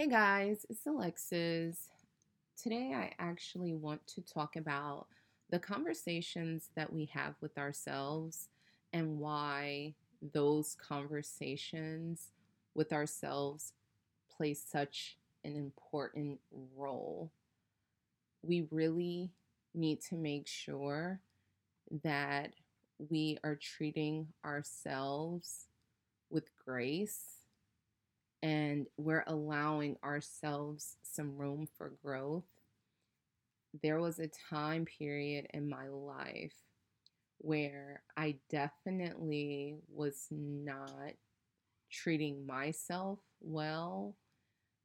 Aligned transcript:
Hey 0.00 0.06
guys, 0.06 0.64
it's 0.70 0.86
Alexis. 0.86 1.90
Today 2.56 2.94
I 2.94 3.12
actually 3.18 3.74
want 3.74 4.06
to 4.06 4.22
talk 4.22 4.56
about 4.56 5.08
the 5.50 5.58
conversations 5.58 6.70
that 6.74 6.90
we 6.90 7.04
have 7.12 7.34
with 7.42 7.58
ourselves 7.58 8.48
and 8.94 9.18
why 9.18 9.92
those 10.32 10.74
conversations 10.74 12.30
with 12.74 12.94
ourselves 12.94 13.74
play 14.34 14.54
such 14.54 15.18
an 15.44 15.54
important 15.54 16.40
role. 16.74 17.30
We 18.40 18.68
really 18.70 19.28
need 19.74 20.00
to 20.08 20.14
make 20.14 20.46
sure 20.46 21.20
that 22.04 22.54
we 23.10 23.36
are 23.44 23.56
treating 23.56 24.28
ourselves 24.46 25.66
with 26.30 26.48
grace 26.64 27.39
and 28.42 28.86
we're 28.96 29.24
allowing 29.26 29.96
ourselves 30.04 30.96
some 31.02 31.36
room 31.36 31.68
for 31.76 31.92
growth. 32.02 32.44
There 33.82 34.00
was 34.00 34.18
a 34.18 34.30
time 34.50 34.84
period 34.84 35.46
in 35.54 35.68
my 35.68 35.88
life 35.88 36.54
where 37.38 38.02
I 38.16 38.36
definitely 38.50 39.76
was 39.88 40.26
not 40.30 41.12
treating 41.90 42.46
myself 42.46 43.20
well 43.40 44.16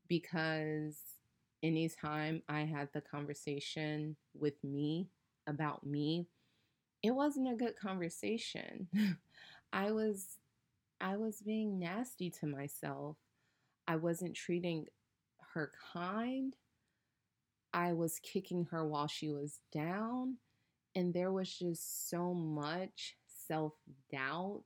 because 0.08 0.98
anytime 1.63 2.44
I 2.49 2.62
had 2.62 2.90
the 2.94 3.02
conversation 3.02 4.16
with 4.34 4.63
me 4.63 5.10
about 5.48 5.85
me, 5.85 6.27
it 7.04 7.12
wasn't 7.12 7.52
a 7.52 7.55
good 7.55 7.77
conversation. 7.77 8.88
I 9.74 9.91
was 9.91 10.38
I 11.02 11.18
was 11.18 11.41
being 11.41 11.80
nasty 11.80 12.30
to 12.41 12.48
myself. 12.48 13.18
I 13.88 13.95
wasn't 13.98 14.35
treating 14.35 14.88
her 15.53 15.71
kind. 15.93 16.53
I 17.73 17.93
was 17.93 18.20
kicking 18.20 18.68
her 18.71 18.85
while 18.85 19.07
she 19.07 19.29
was 19.29 19.60
down. 19.71 20.37
And 20.96 21.13
there 21.13 21.32
was 21.32 21.54
just 21.54 22.10
so 22.10 22.34
much 22.34 23.18
self 23.48 23.73
doubt, 24.12 24.63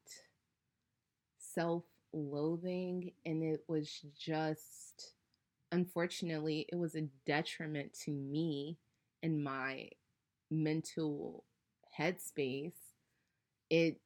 self 1.40 1.84
loathing. 2.14 3.12
And 3.26 3.44
it 3.44 3.64
was 3.68 3.90
just, 4.18 5.14
unfortunately, 5.72 6.68
it 6.72 6.76
was 6.76 6.96
a 6.96 7.10
detriment 7.26 7.94
to 8.06 8.12
me 8.12 8.78
and 9.24 9.44
my 9.44 9.90
mental 10.52 11.44
headspace. 11.98 12.74
It, 13.70 14.00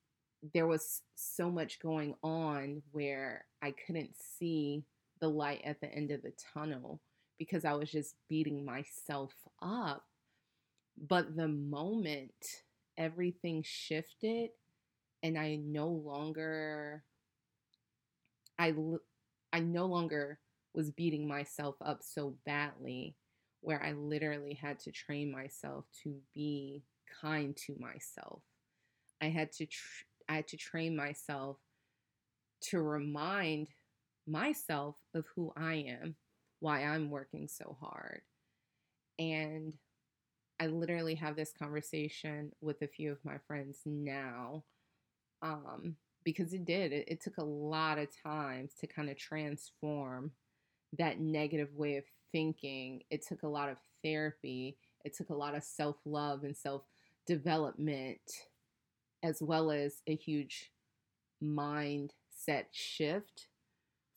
there 0.53 0.67
was 0.67 1.01
so 1.15 1.49
much 1.51 1.79
going 1.79 2.15
on 2.23 2.81
where 2.91 3.45
I 3.61 3.71
couldn't 3.71 4.15
see 4.17 4.83
the 5.23 5.29
light 5.29 5.61
at 5.63 5.79
the 5.79 5.89
end 5.89 6.11
of 6.11 6.21
the 6.21 6.33
tunnel 6.53 6.99
because 7.39 7.63
I 7.63 7.71
was 7.71 7.89
just 7.89 8.15
beating 8.27 8.65
myself 8.65 9.31
up. 9.61 10.03
But 10.97 11.37
the 11.37 11.47
moment 11.47 12.33
everything 12.97 13.63
shifted 13.65 14.49
and 15.23 15.37
I 15.37 15.55
no 15.55 15.87
longer 15.87 17.05
I 18.59 18.73
I 19.53 19.61
no 19.61 19.85
longer 19.85 20.39
was 20.73 20.91
beating 20.91 21.25
myself 21.25 21.75
up 21.79 22.03
so 22.03 22.35
badly 22.45 23.15
where 23.61 23.81
I 23.81 23.93
literally 23.93 24.55
had 24.55 24.77
to 24.79 24.91
train 24.91 25.31
myself 25.31 25.85
to 26.03 26.17
be 26.35 26.83
kind 27.21 27.55
to 27.65 27.77
myself. 27.79 28.41
I 29.21 29.29
had 29.29 29.53
to 29.53 29.67
tr- 29.67 30.05
I 30.27 30.35
had 30.35 30.49
to 30.49 30.57
train 30.57 30.97
myself 30.97 31.59
to 32.71 32.81
remind 32.81 33.69
myself 34.27 34.95
of 35.13 35.25
who 35.35 35.53
I 35.55 35.85
am, 36.01 36.15
why 36.59 36.83
I'm 36.83 37.09
working 37.09 37.47
so 37.47 37.77
hard. 37.79 38.21
And 39.19 39.73
I 40.59 40.67
literally 40.67 41.15
have 41.15 41.35
this 41.35 41.53
conversation 41.57 42.51
with 42.61 42.81
a 42.81 42.87
few 42.87 43.11
of 43.11 43.25
my 43.25 43.37
friends 43.47 43.79
now 43.85 44.63
um, 45.41 45.95
because 46.23 46.53
it 46.53 46.65
did. 46.65 46.93
It, 46.93 47.05
it 47.07 47.21
took 47.21 47.37
a 47.37 47.43
lot 47.43 47.97
of 47.97 48.07
time 48.23 48.69
to 48.79 48.87
kind 48.87 49.09
of 49.09 49.17
transform 49.17 50.31
that 50.97 51.19
negative 51.19 51.69
way 51.75 51.97
of 51.97 52.05
thinking. 52.31 53.01
It 53.09 53.25
took 53.27 53.43
a 53.43 53.47
lot 53.47 53.69
of 53.69 53.77
therapy, 54.03 54.77
it 55.03 55.15
took 55.15 55.29
a 55.29 55.35
lot 55.35 55.55
of 55.55 55.63
self 55.63 55.97
love 56.05 56.43
and 56.43 56.55
self 56.55 56.83
development, 57.27 58.21
as 59.21 59.41
well 59.41 59.71
as 59.71 60.01
a 60.07 60.15
huge 60.15 60.71
mindset 61.43 62.65
shift 62.71 63.47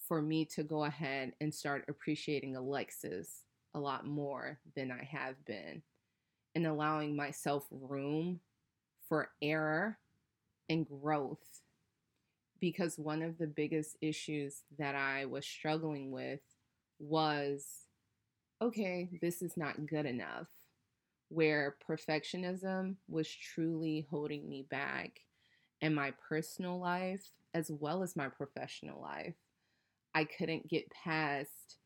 for 0.07 0.23
me 0.23 0.45
to 0.45 0.63
go 0.63 0.85
ahead 0.85 1.33
and 1.41 1.53
start 1.53 1.85
appreciating 1.89 2.57
Alexis 2.57 3.45
a 3.75 3.81
lot 3.81 4.07
more 4.07 4.59
than 4.75 4.91
I 4.91 5.05
have 5.05 5.45
been 5.45 5.83
and 6.55 6.67
allowing 6.67 7.17
myself 7.17 7.67
room 7.71 8.41
for 9.09 9.31
error 9.43 9.99
and 10.69 10.87
growth. 10.89 11.61
Because 12.61 12.99
one 12.99 13.23
of 13.23 13.37
the 13.37 13.47
biggest 13.47 13.97
issues 14.01 14.63
that 14.79 14.95
I 14.95 15.27
was 15.27 15.47
struggling 15.47 16.11
with 16.11 16.41
was 16.99 17.67
okay, 18.63 19.11
this 19.21 19.43
is 19.43 19.55
not 19.57 19.87
good 19.87 20.07
enough, 20.07 20.47
where 21.29 21.77
perfectionism 21.87 22.97
was 23.07 23.29
truly 23.29 24.07
holding 24.11 24.49
me 24.49 24.67
back 24.71 25.21
in 25.83 25.95
my 25.95 26.15
personal 26.27 26.81
life 26.81 27.33
as 27.53 27.71
well 27.71 28.03
as 28.03 28.17
my 28.17 28.29
professional 28.29 29.01
life. 29.01 29.35
I 30.17 30.25
couldn't 30.25 30.69
get 30.69 30.91
past 30.91 31.77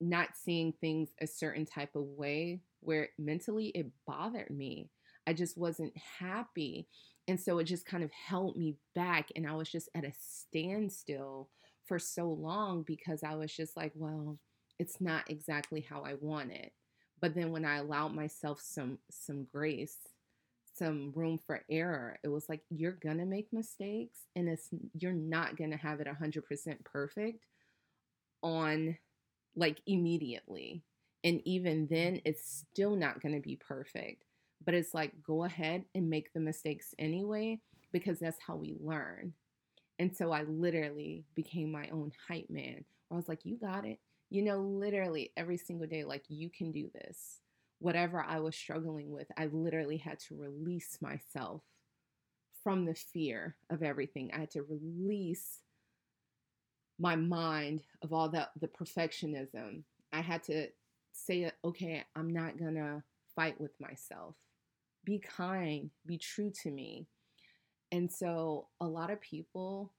not 0.00 0.28
seeing 0.36 0.72
things 0.80 1.10
a 1.20 1.26
certain 1.26 1.66
type 1.66 1.96
of 1.96 2.04
way 2.04 2.60
where 2.80 3.08
mentally 3.18 3.66
it 3.68 3.90
bothered 4.06 4.50
me. 4.50 4.90
I 5.26 5.32
just 5.32 5.58
wasn't 5.58 5.92
happy. 6.20 6.86
And 7.26 7.40
so 7.40 7.58
it 7.58 7.64
just 7.64 7.84
kind 7.84 8.04
of 8.04 8.12
held 8.12 8.56
me 8.56 8.76
back. 8.94 9.30
And 9.34 9.44
I 9.44 9.54
was 9.54 9.68
just 9.68 9.88
at 9.96 10.04
a 10.04 10.12
standstill 10.16 11.50
for 11.84 11.98
so 11.98 12.28
long 12.28 12.84
because 12.84 13.24
I 13.24 13.34
was 13.34 13.52
just 13.52 13.76
like, 13.76 13.92
well, 13.96 14.38
it's 14.78 15.00
not 15.00 15.28
exactly 15.28 15.80
how 15.80 16.02
I 16.02 16.14
want 16.20 16.52
it. 16.52 16.72
But 17.20 17.34
then 17.34 17.50
when 17.50 17.64
I 17.64 17.78
allowed 17.78 18.14
myself 18.14 18.60
some 18.60 18.98
some 19.10 19.48
grace 19.52 19.98
some 20.74 21.12
room 21.14 21.38
for 21.38 21.64
error. 21.70 22.18
It 22.22 22.28
was 22.28 22.48
like 22.48 22.60
you're 22.70 22.92
gonna 22.92 23.26
make 23.26 23.52
mistakes, 23.52 24.20
and 24.36 24.48
it's 24.48 24.68
you're 24.94 25.12
not 25.12 25.56
gonna 25.56 25.76
have 25.76 26.00
it 26.00 26.06
100% 26.06 26.84
perfect 26.84 27.46
on 28.42 28.96
like 29.54 29.80
immediately. 29.86 30.82
And 31.24 31.40
even 31.44 31.86
then, 31.88 32.14
mm. 32.14 32.22
it's 32.24 32.64
still 32.72 32.96
not 32.96 33.20
gonna 33.20 33.40
be 33.40 33.56
perfect. 33.56 34.24
But 34.64 34.74
it's 34.74 34.94
like 34.94 35.12
go 35.22 35.44
ahead 35.44 35.84
and 35.94 36.08
make 36.08 36.32
the 36.32 36.40
mistakes 36.40 36.94
anyway, 36.98 37.60
because 37.92 38.18
that's 38.18 38.38
how 38.46 38.56
we 38.56 38.76
learn. 38.80 39.34
And 39.98 40.16
so 40.16 40.32
I 40.32 40.42
literally 40.44 41.24
became 41.34 41.70
my 41.70 41.88
own 41.92 42.12
hype 42.28 42.50
man. 42.50 42.84
I 43.10 43.14
was 43.14 43.28
like, 43.28 43.44
you 43.44 43.56
got 43.56 43.84
it. 43.84 43.98
You 44.30 44.42
know, 44.42 44.60
literally 44.60 45.32
every 45.36 45.58
single 45.58 45.86
day, 45.86 46.04
like 46.04 46.24
you 46.28 46.48
can 46.48 46.72
do 46.72 46.90
this 46.94 47.40
whatever 47.82 48.24
I 48.26 48.38
was 48.38 48.54
struggling 48.54 49.10
with, 49.10 49.26
I 49.36 49.46
literally 49.46 49.96
had 49.96 50.20
to 50.20 50.36
release 50.36 50.98
myself 51.00 51.62
from 52.62 52.84
the 52.84 52.94
fear 52.94 53.56
of 53.70 53.82
everything. 53.82 54.30
I 54.32 54.38
had 54.38 54.52
to 54.52 54.62
release 54.62 55.58
my 56.98 57.16
mind 57.16 57.82
of 58.02 58.12
all 58.12 58.28
that 58.28 58.50
the 58.60 58.68
perfectionism. 58.68 59.82
I 60.12 60.20
had 60.20 60.44
to 60.44 60.68
say, 61.12 61.50
okay, 61.64 62.04
I'm 62.14 62.32
not 62.32 62.56
gonna 62.56 63.02
fight 63.34 63.60
with 63.60 63.72
myself. 63.80 64.36
Be 65.04 65.18
kind, 65.18 65.90
be 66.06 66.18
true 66.18 66.52
to 66.62 66.70
me. 66.70 67.08
And 67.90 68.10
so, 68.10 68.68
a 68.80 68.86
lot 68.86 69.10
of 69.10 69.20
people, 69.20 69.92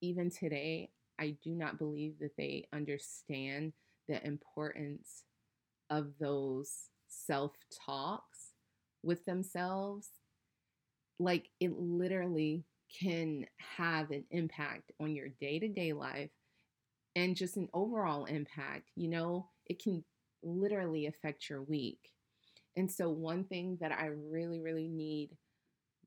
even 0.00 0.30
today, 0.30 0.90
I 1.20 1.36
do 1.44 1.50
not 1.50 1.78
believe 1.78 2.18
that 2.18 2.36
they 2.36 2.66
understand 2.72 3.72
the 4.08 4.24
importance 4.26 5.22
of 5.90 6.08
those 6.18 6.88
self 7.26 7.52
talks 7.86 8.52
with 9.02 9.24
themselves, 9.24 10.08
like 11.18 11.48
it 11.60 11.72
literally 11.78 12.64
can 13.00 13.46
have 13.76 14.10
an 14.10 14.24
impact 14.30 14.92
on 15.00 15.14
your 15.14 15.28
day 15.40 15.58
to 15.58 15.68
day 15.68 15.92
life 15.92 16.30
and 17.16 17.36
just 17.36 17.56
an 17.56 17.68
overall 17.74 18.24
impact. 18.24 18.90
You 18.96 19.08
know, 19.08 19.48
it 19.66 19.82
can 19.82 20.04
literally 20.42 21.06
affect 21.06 21.48
your 21.48 21.62
week. 21.62 22.10
And 22.76 22.90
so, 22.90 23.08
one 23.08 23.44
thing 23.44 23.78
that 23.80 23.92
I 23.92 24.06
really, 24.06 24.60
really 24.60 24.88
need 24.88 25.30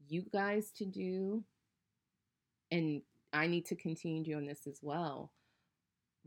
you 0.08 0.24
guys 0.34 0.72
to 0.78 0.86
do, 0.86 1.44
and 2.72 3.02
I 3.34 3.48
need 3.48 3.66
to 3.68 3.76
continue 3.76 4.24
doing 4.24 4.46
this 4.46 4.68
as 4.68 4.80
well 4.82 5.32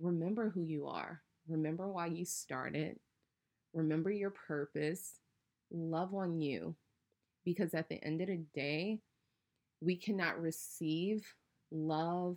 remember 0.01 0.51
who 0.51 0.63
you 0.63 0.87
are, 0.87 1.23
remember 1.47 1.89
why 1.89 2.07
you 2.07 2.25
started, 2.25 2.99
Remember 3.72 4.11
your 4.11 4.31
purpose. 4.31 5.14
Love 5.70 6.14
on 6.14 6.40
you. 6.40 6.75
Because 7.44 7.75
at 7.75 7.88
the 7.88 8.02
end 8.05 8.20
of 8.20 8.28
the 8.28 8.44
day, 8.55 9.00
we 9.81 9.96
cannot 9.96 10.40
receive 10.40 11.26
love 11.70 12.37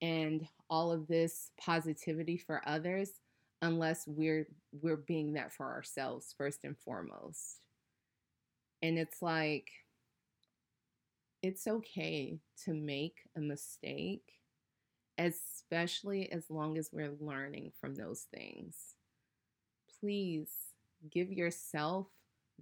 and 0.00 0.46
all 0.70 0.92
of 0.92 1.08
this 1.08 1.50
positivity 1.58 2.36
for 2.36 2.62
others 2.66 3.10
unless 3.62 4.04
we're 4.06 4.46
we're 4.82 4.98
being 4.98 5.32
that 5.32 5.52
for 5.52 5.66
ourselves 5.72 6.34
first 6.36 6.60
and 6.64 6.76
foremost. 6.78 7.58
And 8.82 8.98
it's 8.98 9.22
like 9.22 9.68
it's 11.42 11.66
okay 11.66 12.38
to 12.64 12.74
make 12.74 13.16
a 13.36 13.40
mistake 13.40 14.22
especially 15.18 16.30
as 16.30 16.50
long 16.50 16.76
as 16.78 16.90
we're 16.92 17.14
learning 17.20 17.72
from 17.80 17.94
those 17.94 18.26
things. 18.34 18.95
Please 20.06 20.52
give 21.10 21.32
yourself 21.32 22.06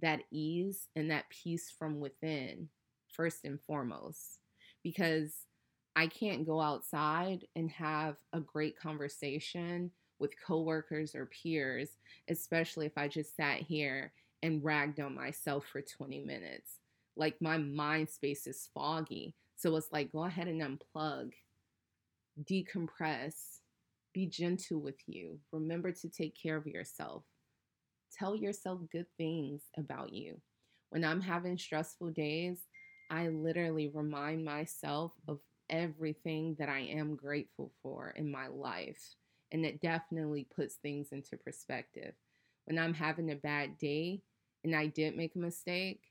that 0.01 0.21
ease 0.31 0.87
and 0.95 1.11
that 1.11 1.29
peace 1.29 1.69
from 1.69 1.99
within, 1.99 2.69
first 3.07 3.45
and 3.45 3.61
foremost, 3.61 4.39
because 4.81 5.45
I 5.95 6.07
can't 6.07 6.47
go 6.47 6.59
outside 6.59 7.45
and 7.55 7.69
have 7.69 8.15
a 8.33 8.39
great 8.39 8.79
conversation 8.79 9.91
with 10.17 10.33
coworkers 10.43 11.13
or 11.13 11.27
peers, 11.27 11.89
especially 12.29 12.87
if 12.87 12.97
I 12.97 13.07
just 13.07 13.35
sat 13.35 13.59
here 13.59 14.11
and 14.41 14.63
ragged 14.63 14.99
on 14.99 15.13
myself 15.13 15.67
for 15.67 15.83
20 15.83 16.21
minutes. 16.21 16.79
Like 17.15 17.39
my 17.43 17.59
mind 17.59 18.09
space 18.09 18.47
is 18.47 18.69
foggy. 18.73 19.35
So 19.55 19.75
it's 19.75 19.91
like, 19.91 20.11
go 20.11 20.23
ahead 20.23 20.47
and 20.47 20.63
unplug, 20.63 21.33
decompress, 22.43 23.59
be 24.13 24.25
gentle 24.25 24.79
with 24.79 24.97
you. 25.05 25.37
Remember 25.51 25.91
to 25.91 26.09
take 26.09 26.35
care 26.35 26.55
of 26.57 26.65
yourself. 26.65 27.21
Tell 28.17 28.35
yourself 28.35 28.79
good 28.91 29.07
things 29.17 29.61
about 29.77 30.13
you. 30.13 30.39
When 30.89 31.03
I'm 31.03 31.21
having 31.21 31.57
stressful 31.57 32.11
days, 32.11 32.59
I 33.09 33.27
literally 33.27 33.91
remind 33.93 34.45
myself 34.45 35.11
of 35.27 35.39
everything 35.69 36.55
that 36.59 36.69
I 36.69 36.79
am 36.79 37.15
grateful 37.15 37.71
for 37.81 38.13
in 38.15 38.31
my 38.31 38.47
life. 38.47 39.15
And 39.51 39.65
it 39.65 39.81
definitely 39.81 40.47
puts 40.55 40.75
things 40.75 41.09
into 41.11 41.37
perspective. 41.37 42.13
When 42.65 42.79
I'm 42.79 42.93
having 42.93 43.31
a 43.31 43.35
bad 43.35 43.77
day 43.77 44.21
and 44.63 44.75
I 44.75 44.87
did 44.87 45.17
make 45.17 45.35
a 45.35 45.39
mistake, 45.39 46.01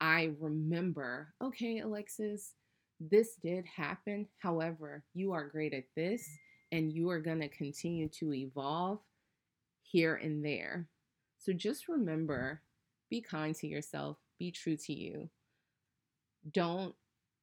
I 0.00 0.32
remember, 0.40 1.34
okay, 1.42 1.80
Alexis, 1.80 2.54
this 3.00 3.36
did 3.42 3.64
happen. 3.66 4.26
However, 4.38 5.04
you 5.14 5.32
are 5.32 5.48
great 5.48 5.74
at 5.74 5.84
this 5.96 6.28
and 6.72 6.92
you 6.92 7.10
are 7.10 7.20
going 7.20 7.40
to 7.40 7.48
continue 7.48 8.08
to 8.08 8.32
evolve 8.32 8.98
here 9.82 10.16
and 10.16 10.44
there. 10.44 10.88
So 11.44 11.52
just 11.52 11.88
remember 11.88 12.62
be 13.10 13.20
kind 13.20 13.54
to 13.56 13.66
yourself, 13.66 14.16
be 14.38 14.50
true 14.50 14.78
to 14.78 14.94
you. 14.94 15.28
Don't 16.50 16.94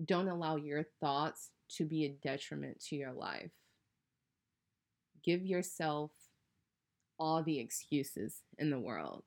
don't 0.04 0.28
allow 0.28 0.56
your 0.56 0.84
thoughts 1.00 1.52
to 1.78 1.86
be 1.86 2.06
a 2.06 2.10
detriment 2.10 2.84
to 2.86 2.96
your 2.96 3.14
life. 3.14 3.52
Give 5.24 5.46
yourself 5.46 6.10
all 7.20 7.44
the 7.44 7.60
excuses 7.60 8.42
in 8.58 8.72
the 8.72 8.80
world. 8.80 9.22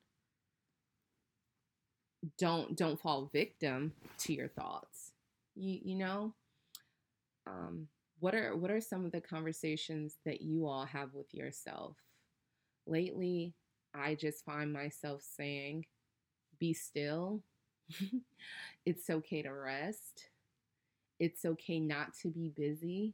Don't 2.37 2.75
don't 2.75 2.99
fall 2.99 3.29
victim 3.31 3.93
to 4.19 4.33
your 4.33 4.49
thoughts. 4.49 5.13
You 5.55 5.79
you 5.83 5.95
know, 5.95 6.33
um, 7.47 7.87
what 8.19 8.35
are 8.35 8.57
what 8.57 8.71
are 8.71 8.81
some 8.81 9.05
of 9.05 9.13
the 9.13 9.21
conversations 9.21 10.17
that 10.25 10.41
you 10.41 10.67
all 10.67 10.83
have 10.83 11.13
with 11.13 11.33
yourself? 11.33 11.95
Lately, 12.85 13.53
I 13.95 14.15
just 14.15 14.45
find 14.45 14.71
myself 14.73 15.21
saying, 15.23 15.85
"Be 16.59 16.73
still." 16.73 17.43
it's 18.85 19.09
okay 19.09 19.41
to 19.41 19.51
rest. 19.51 20.29
It's 21.19 21.45
okay 21.45 21.79
not 21.79 22.13
to 22.21 22.29
be 22.29 22.49
busy 22.49 23.13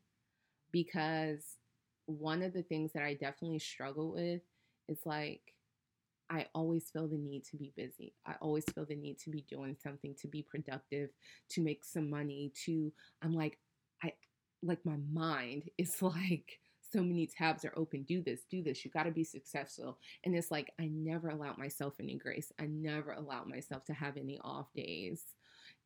because 0.72 1.58
one 2.06 2.42
of 2.42 2.54
the 2.54 2.64
things 2.64 2.94
that 2.94 3.04
I 3.04 3.14
definitely 3.14 3.60
struggle 3.60 4.12
with 4.12 4.42
is 4.88 5.00
like 5.06 5.42
I 6.30 6.48
always 6.56 6.90
feel 6.90 7.08
the 7.10 7.18
need 7.18 7.44
to 7.52 7.58
be 7.58 7.74
busy. 7.76 8.14
I 8.26 8.36
always 8.42 8.64
feel 8.74 8.86
the 8.86 8.96
need 8.96 9.20
to 9.20 9.30
be 9.30 9.46
doing 9.50 9.76
something, 9.84 10.16
to 10.22 10.28
be 10.30 10.44
productive, 10.50 11.10
to 11.50 11.62
make 11.62 11.84
some 11.84 12.10
money, 12.10 12.54
to 12.66 12.94
I'm 13.22 13.34
like 13.34 13.60
I 14.04 14.14
like 14.64 14.86
my 14.86 14.98
mind 15.12 15.64
is 15.78 16.02
like 16.02 16.60
so 16.92 17.02
many 17.02 17.28
tabs 17.28 17.64
are 17.66 17.74
open. 17.76 18.04
Do 18.04 18.22
this, 18.22 18.42
do 18.50 18.62
this. 18.62 18.84
You 18.84 18.92
got 18.92 19.04
to 19.04 19.12
be 19.12 19.24
successful. 19.24 19.98
And 20.24 20.36
it's 20.36 20.52
like 20.52 20.72
I 20.80 20.90
never 20.92 21.30
allowed 21.30 21.58
myself 21.58 21.94
any 22.00 22.16
grace. 22.16 22.52
I 22.60 22.66
never 22.66 23.14
allowed 23.14 23.48
myself 23.48 23.86
to 23.86 23.94
have 23.94 24.18
any 24.18 24.40
off 24.44 24.68
days. 24.76 25.24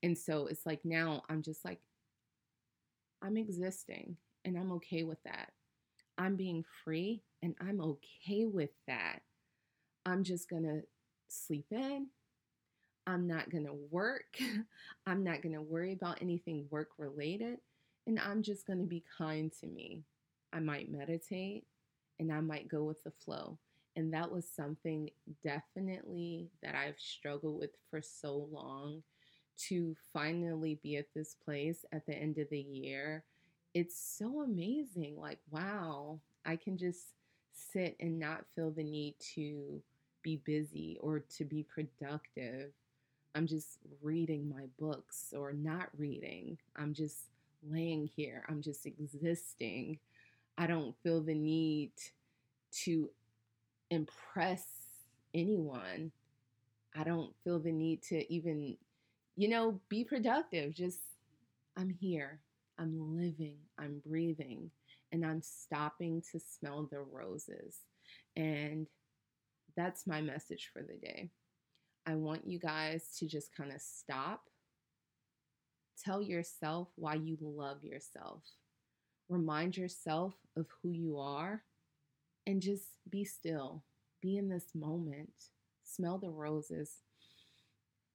And 0.03 0.17
so 0.17 0.47
it's 0.47 0.65
like 0.65 0.83
now 0.83 1.23
I'm 1.29 1.41
just 1.41 1.63
like 1.63 1.79
I'm 3.21 3.37
existing 3.37 4.17
and 4.43 4.57
I'm 4.57 4.71
okay 4.73 5.03
with 5.03 5.21
that. 5.23 5.51
I'm 6.17 6.35
being 6.35 6.63
free 6.83 7.23
and 7.41 7.55
I'm 7.59 7.81
okay 7.81 8.45
with 8.45 8.71
that. 8.87 9.19
I'm 10.05 10.23
just 10.23 10.49
going 10.49 10.63
to 10.63 10.81
sleep 11.27 11.65
in. 11.71 12.07
I'm 13.07 13.27
not 13.27 13.49
going 13.49 13.65
to 13.65 13.75
work. 13.91 14.37
I'm 15.07 15.23
not 15.23 15.41
going 15.41 15.53
to 15.53 15.61
worry 15.61 15.93
about 15.93 16.21
anything 16.21 16.67
work 16.69 16.89
related. 16.97 17.59
And 18.07 18.19
I'm 18.19 18.41
just 18.43 18.67
going 18.67 18.79
to 18.79 18.85
be 18.85 19.03
kind 19.17 19.51
to 19.61 19.67
me. 19.67 20.03
I 20.55 20.59
might 20.59 20.91
meditate 20.91 21.65
and 22.19 22.31
I 22.31 22.39
might 22.39 22.69
go 22.69 22.83
with 22.83 23.03
the 23.03 23.11
flow. 23.11 23.57
And 23.97 24.13
that 24.13 24.31
was 24.31 24.45
something 24.47 25.09
definitely 25.43 26.49
that 26.63 26.75
I've 26.75 26.99
struggled 26.99 27.59
with 27.59 27.71
for 27.89 28.01
so 28.01 28.47
long 28.51 29.03
to 29.67 29.95
finally 30.13 30.79
be 30.83 30.97
at 30.97 31.13
this 31.13 31.35
place 31.45 31.85
at 31.93 32.05
the 32.05 32.13
end 32.13 32.37
of 32.37 32.49
the 32.49 32.59
year. 32.59 33.23
It's 33.73 33.97
so 33.97 34.41
amazing. 34.41 35.15
Like, 35.17 35.39
wow, 35.49 36.19
I 36.45 36.55
can 36.55 36.77
just 36.77 37.13
sit 37.53 37.95
and 37.99 38.19
not 38.19 38.45
feel 38.55 38.71
the 38.71 38.83
need 38.83 39.15
to 39.35 39.81
be 40.23 40.37
busy 40.45 40.97
or 41.01 41.19
to 41.37 41.45
be 41.45 41.63
productive. 41.63 42.71
I'm 43.33 43.47
just 43.47 43.79
reading 44.01 44.49
my 44.49 44.65
books 44.79 45.33
or 45.35 45.53
not 45.53 45.89
reading. 45.97 46.57
I'm 46.75 46.93
just 46.93 47.25
laying 47.69 48.07
here. 48.07 48.43
I'm 48.49 48.61
just 48.61 48.85
existing. 48.85 49.99
I 50.57 50.67
don't 50.67 50.95
feel 51.03 51.21
the 51.21 51.33
need 51.33 51.91
to 52.83 53.09
impress 53.89 54.63
anyone. 55.33 56.11
I 56.95 57.03
don't 57.03 57.33
feel 57.43 57.59
the 57.59 57.71
need 57.71 58.01
to 58.03 58.33
even, 58.33 58.77
you 59.35 59.49
know, 59.49 59.79
be 59.89 60.03
productive. 60.03 60.73
Just, 60.73 60.99
I'm 61.77 61.89
here. 61.89 62.39
I'm 62.79 63.17
living. 63.17 63.57
I'm 63.77 64.01
breathing. 64.05 64.71
And 65.11 65.25
I'm 65.25 65.41
stopping 65.41 66.23
to 66.31 66.39
smell 66.39 66.87
the 66.89 66.99
roses. 66.99 67.79
And 68.35 68.87
that's 69.75 70.07
my 70.07 70.21
message 70.21 70.71
for 70.73 70.81
the 70.81 70.95
day. 70.95 71.29
I 72.05 72.15
want 72.15 72.47
you 72.47 72.59
guys 72.59 73.03
to 73.19 73.27
just 73.27 73.55
kind 73.55 73.71
of 73.71 73.81
stop. 73.81 74.43
Tell 76.03 76.21
yourself 76.21 76.89
why 76.95 77.15
you 77.15 77.37
love 77.41 77.83
yourself. 77.83 78.43
Remind 79.29 79.75
yourself 79.75 80.35
of 80.55 80.67
who 80.81 80.89
you 80.89 81.17
are 81.17 81.63
and 82.47 82.61
just 82.61 82.85
be 83.09 83.23
still. 83.23 83.83
Be 84.21 84.37
in 84.37 84.49
this 84.49 84.75
moment. 84.75 85.33
Smell 85.83 86.17
the 86.17 86.29
roses. 86.29 86.91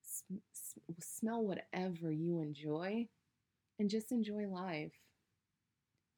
S- 0.05 0.75
smell 1.01 1.43
whatever 1.43 2.11
you 2.13 2.41
enjoy 2.41 3.09
and 3.79 3.91
just 3.91 4.13
enjoy 4.13 4.47
life. 4.47 4.93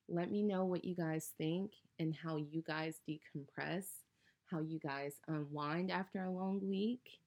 Let 0.08 0.30
me 0.30 0.42
know 0.42 0.64
what 0.64 0.84
you 0.84 0.94
guys 0.94 1.30
think 1.38 1.72
and 1.99 2.14
how 2.14 2.37
you 2.37 2.62
guys 2.62 3.00
decompress 3.08 3.84
how 4.52 4.61
you 4.61 4.78
guys 4.78 5.14
unwind 5.26 5.90
after 5.90 6.22
a 6.22 6.30
long 6.30 6.61
week. 6.62 7.18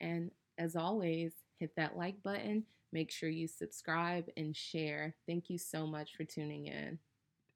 And 0.00 0.30
as 0.58 0.74
always, 0.74 1.32
hit 1.58 1.76
that 1.76 1.96
like 1.96 2.22
button. 2.22 2.64
Make 2.92 3.10
sure 3.10 3.28
you 3.28 3.48
subscribe 3.48 4.28
and 4.36 4.54
share. 4.54 5.14
Thank 5.26 5.48
you 5.48 5.58
so 5.58 5.86
much 5.86 6.14
for 6.16 6.24
tuning 6.24 6.66
in. 6.66 6.98